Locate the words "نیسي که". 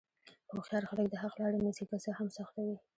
1.65-1.97